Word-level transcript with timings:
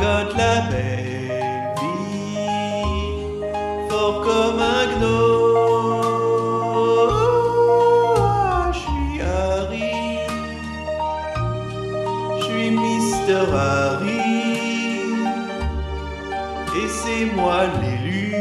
la 0.00 0.60
belle 0.70 1.74
vie, 1.80 2.38
fort 3.88 4.18
comme 4.22 4.60
un 4.60 4.86
gnos. 4.98 6.02
Je 8.72 8.78
suis 8.78 9.20
Harry, 9.20 10.18
je 12.38 12.42
suis 12.44 12.70
Mister 12.70 13.44
Harry, 13.54 14.24
et 16.76 16.88
c'est 16.88 17.26
moi 17.36 17.60
l'élu. 17.82 18.34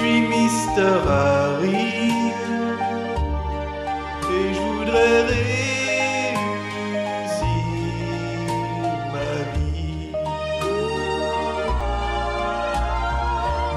Je 0.00 0.06
suis 0.06 0.20
Mister 0.22 0.94
Harry 1.08 2.32
et 4.30 4.54
je 4.54 4.60
voudrais 4.60 5.20
réussir 5.22 6.42
ma 9.12 9.32
vie. 9.52 10.08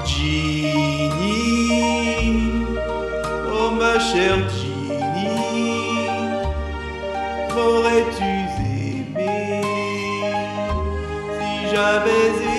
Ginny, 0.06 1.34
oh 3.52 3.68
ma 3.78 3.94
chère 3.98 4.42
Ginny, 4.48 6.08
m'aurais-tu 7.54 8.32
aimé 8.64 9.60
si 11.38 11.50
j'avais 11.70 12.26
aimé? 12.28 12.53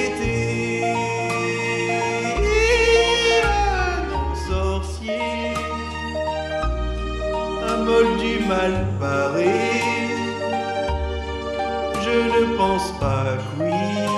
Paris, 8.99 10.09
je 12.03 12.17
ne 12.33 12.57
pense 12.57 12.91
pas 12.99 13.37
que 13.37 13.63
oui. 13.63 14.14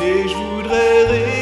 et 0.00 0.28
je 0.28 0.34
voudrais 0.34 1.06
rire. 1.10 1.41